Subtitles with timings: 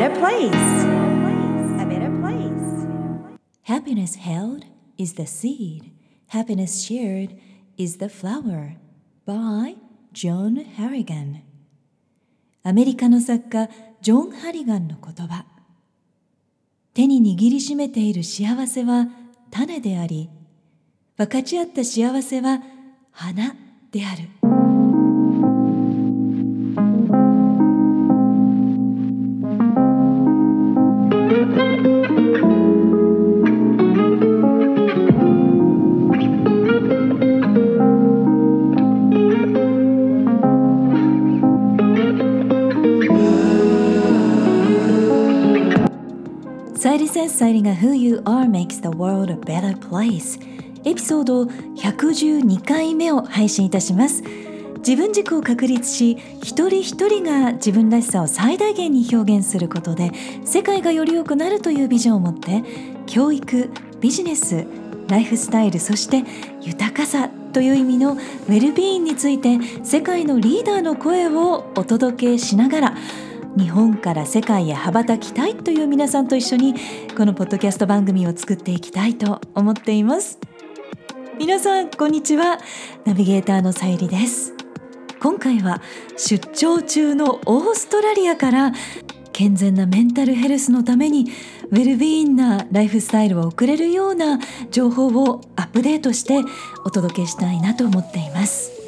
[0.00, 0.84] better place.
[1.76, 2.88] A better place.
[3.64, 4.64] Happiness held
[4.96, 5.92] is the seed.
[6.28, 7.38] Happiness shared
[7.76, 8.76] is the flower.
[9.26, 9.76] By
[10.12, 11.42] John Harrigan
[12.62, 13.68] アメリカの作家
[14.00, 15.44] ジョン・ハリガンの言葉
[16.94, 19.06] 手に握りしめている幸せは
[19.50, 20.28] 種であり
[21.16, 22.62] 分かち合った幸せは
[23.12, 23.54] 花
[23.90, 24.39] である
[47.20, 50.40] サイリセンサリが Who You Are Makes the World a Better Place
[50.84, 54.22] エピソード112回目を配信いたします
[54.78, 60.12] 自分軸を確立し一人一人が自分らしさを最大限に表現することで
[60.46, 62.62] 世界がより良くなるというビジョンを持って
[63.06, 63.68] 教育
[64.00, 64.66] ビジネス
[65.08, 66.24] ライフスタイルそして
[66.62, 72.96] 豊かさという意味のウェルビーンについて世界のリーダーの声をお届けしながら
[73.60, 76.74] 日本から世界へ羽ばたきたいという皆さんと一緒に
[77.14, 80.38] このポッドキャスト番組を作っていきたいと思っています。
[81.38, 82.58] 皆さんこんにちは。
[83.04, 84.54] ナビゲーターのさゆりです。
[85.20, 85.82] 今回は
[86.16, 88.72] 出張中のオーストラリアから
[89.32, 91.26] 健全なメンタルヘルスのために
[91.70, 94.38] ウェルビーンなライフスタイルを送れるような
[94.70, 96.40] 情報をアップデートして
[96.86, 98.79] お届けしたいなと思っています。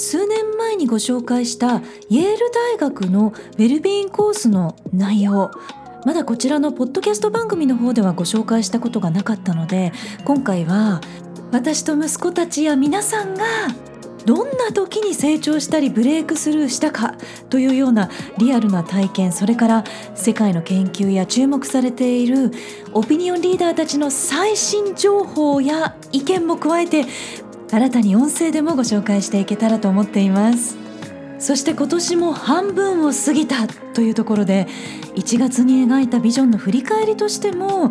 [0.00, 5.50] 数年前にご紹介したイェール大学のウェルビーンコースの内容
[6.06, 9.92] まだこちらのポッドキャスト番組の方ではご紹介したことがなかったので
[10.24, 11.02] 今回は
[11.52, 13.44] 私と息子たちや皆さんが
[14.24, 17.16] どんな時に成長したりブレイクスルーしたか
[17.50, 22.52] というようなリアルな体験それから世界の研究や注目されている
[22.92, 27.04] オピニオンリーダーたちの最新情報や意見も加えて
[27.72, 30.76] 新たに音声でもご紹介していけたらと思っています。
[31.38, 34.68] そして今年も半分を過ぎたというところで
[35.16, 37.90] 1月に描いたビジョンの振り返りとしても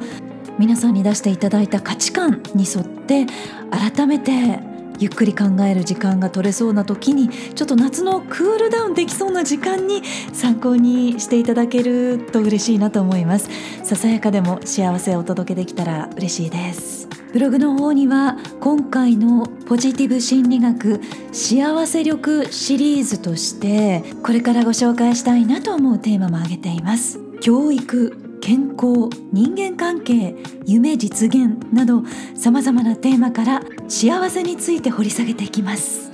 [0.59, 3.25] 皆さんに出していただいた価値観に沿って
[3.71, 4.59] 改めて
[4.99, 10.03] ゆっくり考える時間が取れそうな時にちょっと夏のクールダウンできそうな時間に
[10.33, 13.49] 参考にしていただけると嬉しいなと思います。
[13.83, 16.98] ささやかでも幸せをお届けできたら嬉しいです。
[17.31, 20.99] ブログの方には今回のポジティブ心理学
[21.31, 27.19] 幸せ力シリーズとしてこれからご紹介したいなと思うテーマも挙げています。
[27.41, 30.35] 教育健康人間関係
[30.65, 32.03] 夢実現など
[32.35, 36.11] さまざまなテーマから幸せについて掘り下げていきます。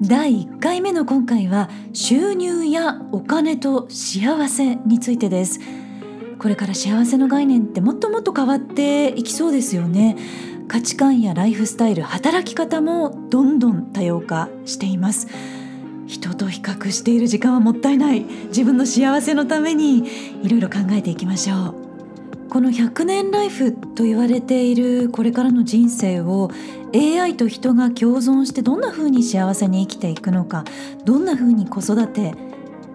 [0.00, 5.60] 第1回目の今回は収入やお金と幸せについてです。
[6.38, 10.16] これから幸せの概念ってもっともっと変わっていきそうですよね。
[10.68, 15.28] 価値観やライフスタイル働き方もどんどん多様化しています。
[16.06, 18.24] 人と比較している時間はもったいない。
[18.48, 20.04] 自分の幸せのために
[20.42, 21.88] いろいろ考えていきましょう。
[22.48, 26.50] この100年ライフと言われているこれからの人生を
[26.94, 30.64] AI と人が共存してどんな風に幸せに生きていくのか
[31.04, 32.34] どんな風に子育て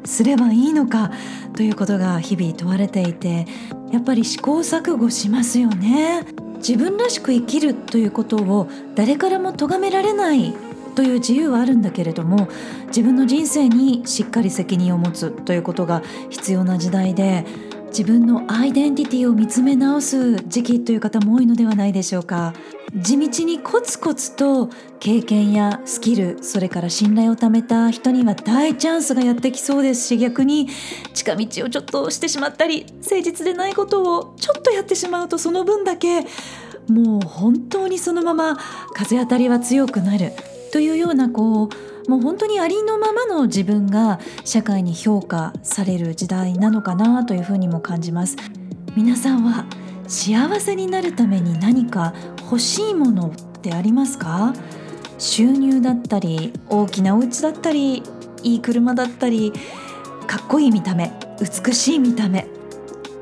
[0.06, 1.12] すればいいのか
[1.56, 3.46] ということが日々問われていて
[3.92, 6.26] やっぱり試行錯誤しますよね。
[6.58, 10.54] 自分らしく生きるということを誰からも咎められない
[10.96, 12.48] という自由はあるんだけれども
[12.88, 17.46] 自分の人生にしっかり責任を持つということが必要な時代で
[17.96, 22.56] 自分のアイデンティティを見つめ直す時期という方も多いのではないでしょうか。
[22.96, 24.68] 地道にコツコツと
[25.00, 30.70] 経験やスキルそれから信頼を貯めた人には大チャンスがやってきそうですし逆に
[31.14, 36.22] 近道をちょっとしてしまったり誠実でないことをちょっとやってしまうとその分だけ
[36.88, 38.58] もう本当にそのまま
[38.94, 40.32] 風当たりは強くなる
[40.72, 48.36] というようなこうもう本当にありのままの自分が社会に評価される時代なのかなというふうにも感じます。
[48.96, 49.66] 皆さんは
[50.08, 54.54] 幸せになるために何か欲しいものってありますか？
[55.18, 58.04] 収入だったり大きなお家だったり
[58.44, 59.54] いい車だったり
[60.28, 62.48] かっこいい見た目美しい見た目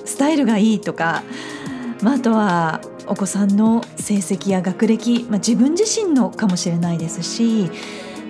[0.05, 1.21] スタイルがいいとか、
[2.01, 7.69] まあ、あとはお子さんの成績や学歴、まあ、自分自身のかもしれないですし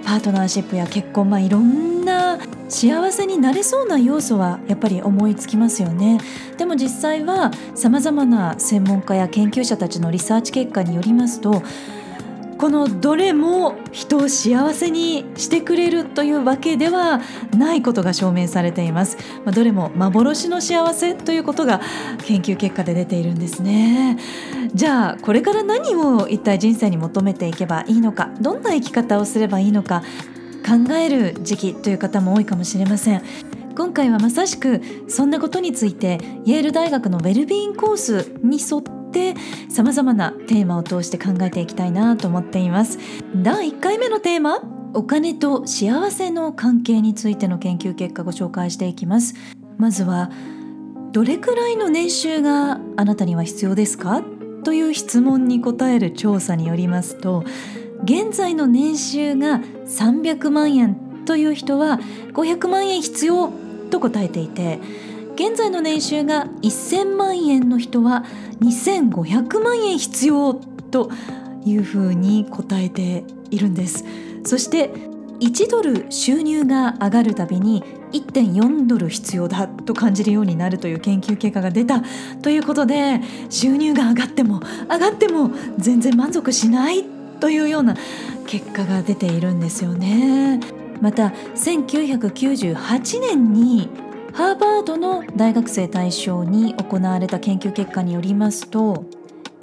[0.04, 2.40] パートナーシップや結婚、まあ、いろんな
[2.70, 6.20] 幸せになれそうな要素はやっぱり思いつきますよね。
[6.58, 11.64] でも実際はさまざまな専門家や研究者たちのリサーチ結果によりますと
[12.62, 17.20] このどれも人を幸せにしてくれるというわけでは
[17.58, 21.82] ないことが証明されています、まあ、どれも幻の幸せということが
[22.28, 24.20] 研究結果で出ているんですね。
[24.76, 30.04] じゃあこれから何を一体人生に求めていけばいいのかどんな生き方をすればいいのか
[30.64, 33.24] 考える時期という方も多いかもしれません。
[33.76, 39.36] 今回はまさしくそんなことについてイェール大学のウェルビーンコースに沿っって
[39.70, 42.98] さまざまなテーマを通して考えていきたいなと思っています。
[43.36, 44.62] 第1回目のテーマ
[44.94, 49.36] お金と幸せの関係についての研究結果ご紹介していきます。
[49.78, 50.32] まずは
[51.12, 54.24] どれくらいの年収があなたには必要ですか？
[54.64, 57.44] という質問に答える調査によりますと
[58.04, 62.00] 現在の年収が300万円という人は
[62.34, 63.52] 500万円必要
[63.90, 64.80] と答えていて
[65.34, 68.24] 現在の年収が1000万円の人は
[68.62, 71.12] 2500万円必要と
[71.66, 74.06] いうふうに答えているんです
[74.46, 74.90] そして
[75.42, 82.04] 1ドル収入が上がるたびに1.4ドル必要だと感じるようになるという研究結果が出た
[82.44, 87.04] ということで収入が上がっても上がっても全然満足しない
[87.40, 87.96] というような
[88.46, 90.60] 結果が出ているんですよね。
[91.02, 93.90] また1998年に
[94.34, 99.06] ハーバードの大学生対象に行われた研究結果によりますと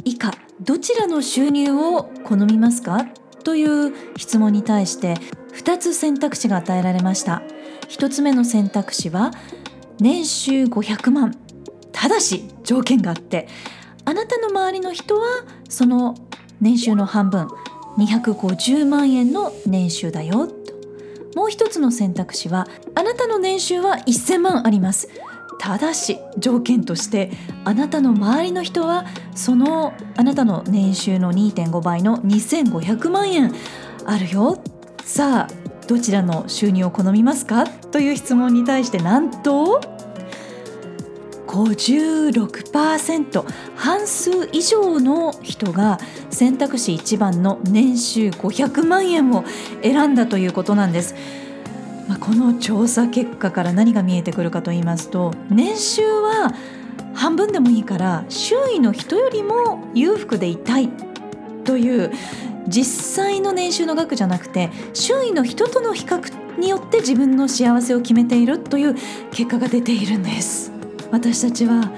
[0.05, 3.07] 以下どちらの収入を好みますか？
[3.45, 5.15] という質問に対して
[5.55, 7.43] 2つ選択肢が与えられました。
[7.89, 9.31] 1つ目の選択肢は
[9.99, 11.35] 年収500万。
[11.93, 13.49] ただし条件があって
[14.05, 16.15] あなたの周りの人はその
[16.61, 17.49] 年収の半分
[17.99, 20.49] 250万円の年収だよ。
[21.35, 25.09] もう一つの選択肢はあなたの年収は1000万あります。
[25.61, 27.33] ただし条件として
[27.65, 33.53] あなたの周りの人はそのあなたの年収の2.5倍の2500万円。
[34.07, 34.63] あるよ。
[35.05, 37.67] さあどちらの収入を好みますか？
[37.67, 39.81] という質問に対してなんと？
[41.49, 45.99] 56%半数以上の人が
[46.31, 49.45] 選択肢1番の年収500万円を
[49.83, 51.15] 選んだということなんです。
[52.07, 56.55] まあ、この調査結果から何が見えてくるかと言いますと年収は
[57.13, 60.89] 半分でもいいから周囲の人よりも裕福でいたい
[61.65, 62.11] という
[62.67, 68.95] 実際の年収の額じゃなくて周囲の人との比較によって自分の幸せを決めているという
[69.31, 70.78] 結果が出ているんです。
[71.11, 71.91] 私たちは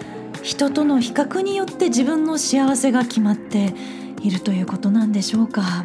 [0.43, 3.75] 人との比較によって自分の幸せが決まって
[4.23, 5.83] いるということなんでしょうか。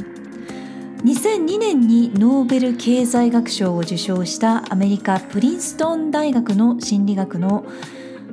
[1.03, 7.65] 2002年にノーベル経済学賞を受賞したアメリカプリンストン大学の心理学の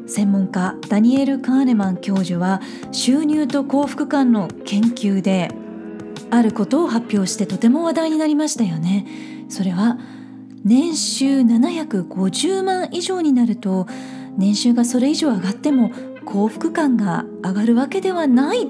[0.06, 5.50] 専門家ダニエル・カーネマン教授は収入と幸福感の研究で
[6.30, 9.06] あることを発表してとても話題になりましたよね。
[9.50, 9.98] それは
[10.64, 13.86] 年収750万以上になると
[14.36, 15.90] 年収がそれ以上上がっても
[16.24, 18.66] 幸福感が上がるわけではない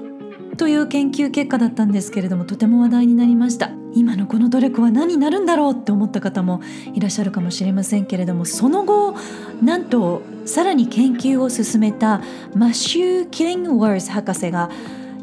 [0.57, 3.71] という研究結果だったんですけれどもとても話題になりました。
[3.95, 6.61] 今のこの努力は何になるんだろうって思った方も
[6.93, 9.15] いらっしゃるかもしれませんけれどもその後
[9.61, 12.21] なんとさらに研究を進めた
[12.55, 14.69] マシュー・キリングワーズ博士が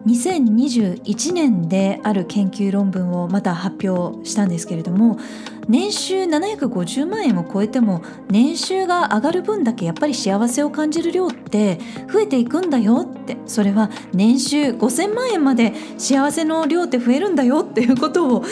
[0.07, 5.19] 2021年である研究論文をまた発表したんですけれども
[5.69, 11.79] 年収750万円を超えても年収が上がる分だけやっぱり幸せを感じる量って
[12.13, 18.45] 増えていくんだよってそれは年収5000万円まで幸せの量って増えるんだよっていうことを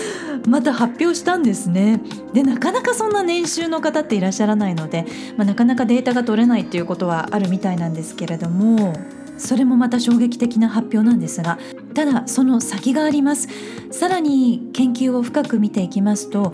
[0.47, 2.00] また発表したんですね。
[2.33, 5.05] でなかなかそんな年収の方っていらっしゃらないので、
[5.37, 8.93] まあ、なかなかデータが取れないっていうことはあるみたいなんですけれども。
[9.38, 11.59] それもまた衝撃的な発表なんですが
[11.95, 13.49] ただその先があります。
[13.90, 16.52] さらに研究を深く見ていきますと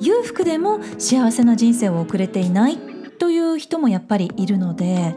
[0.00, 2.78] 裕福でも幸せな人生を送れていない
[3.18, 5.14] という人もやっぱりいるので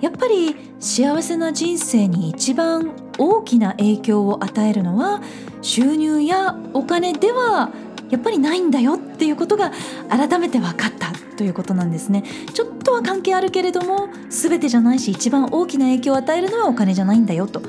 [0.00, 5.20] やっぱり幸せな人生に一番大きな影響を与えるのは
[5.62, 7.70] 収入やお金では
[8.14, 9.72] やっぱりないんだよっていうことが
[10.08, 12.22] 改めて分かったということなんですね。
[12.54, 17.60] ちょっとは関係あるけれども全てじゃないし一番大きな影響を与えるのはお金じゃないんだよと。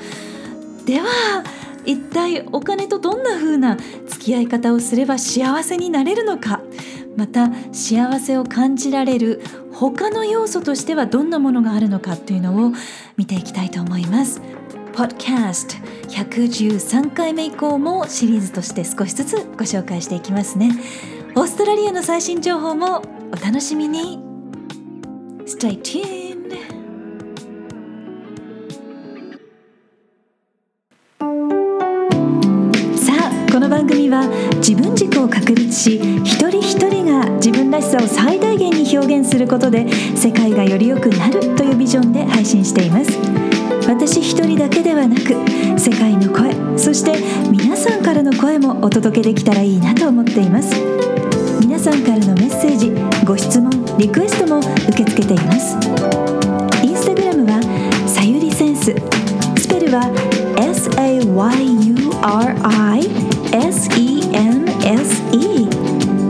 [0.86, 1.08] では
[1.84, 6.62] 一体お金とどんな風な付き合い方をすれば幸せになれるのか。
[7.18, 12.74] また幸せを感じられる他の要素としてはどんなものがあるのかというのを
[13.18, 14.42] 見ていきたいと思います。
[14.96, 20.72] Podcast 113回目以降もシリーズとして少しずつご紹介していきますね。
[21.36, 24.20] オーストラリアの最新情報もお楽しみに。
[25.46, 26.56] Stay tuned
[32.98, 34.25] さあこの番組は
[34.66, 39.86] 自分軸を確立し一人一人が自分らしさを最大限に表現することで
[40.16, 43.45] 世界がより良くなるというビジョンで配信しています。
[43.88, 45.36] 私一人だけではなく
[45.80, 47.13] 世界の声そして
[47.51, 50.75] 皆さんからの声もお届けできたらいいなと思っています。
[51.62, 52.92] 皆さんからのメッセージ
[53.25, 55.75] ご質問リクエストも受け付けています。
[56.84, 57.62] インスタグラムは
[58.08, 58.96] さゆりセンス。
[59.58, 60.01] スペルは
[60.58, 61.20] SAYURISENSE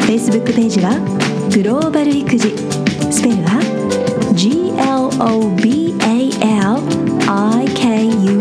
[0.06, 1.00] Facebook ページは
[1.54, 2.56] グローバル育児。
[3.12, 3.60] スペルは
[4.36, 6.95] GLOBAL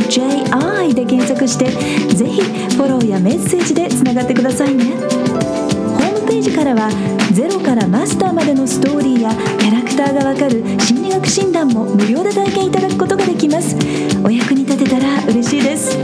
[0.08, 1.66] J-I で検索して
[2.14, 2.42] ぜひ
[2.76, 4.84] フォローやメッセージでつながってくださいね。
[4.84, 6.90] ホームページからは
[7.32, 13.76] ゼロからマスターまでのストーリーやキャラクターがわかる心理学診断も無料で体験いただくことができます。
[14.24, 15.96] お役に立てたら嬉しいです。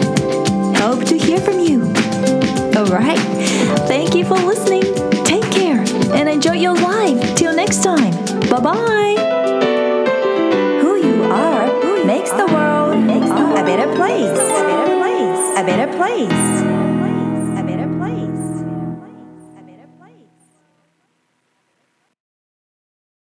[0.81, 1.83] Hope to hear from you.
[2.75, 3.19] Alright.
[3.87, 4.83] Thank you for listening.
[5.25, 5.81] Take care
[6.15, 7.35] and enjoy your life.
[7.35, 8.15] Till next time.
[8.49, 9.40] Bye bye
[14.01, 14.31] place.
[14.31, 15.59] A better place.
[15.59, 16.70] A better place.